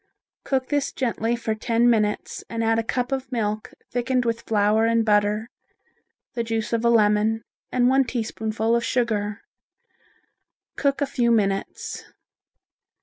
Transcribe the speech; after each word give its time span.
Cook 0.43 0.69
this 0.69 0.91
gently 0.91 1.35
for 1.35 1.53
ten 1.53 1.87
minutes 1.87 2.43
and 2.49 2.63
add 2.63 2.79
a 2.79 2.83
cup 2.83 3.11
of 3.11 3.31
milk 3.31 3.71
thickened 3.91 4.25
with 4.25 4.41
flour 4.41 4.87
and 4.87 5.05
butter, 5.05 5.51
the 6.33 6.43
juice 6.43 6.73
of 6.73 6.83
a 6.83 6.89
lemon 6.89 7.43
and 7.71 7.87
one 7.87 8.05
teaspoonful 8.05 8.75
of 8.75 8.83
sugar. 8.83 9.43
Cook 10.75 11.01
a 11.01 11.05
few 11.05 11.29
minutes. 11.29 12.03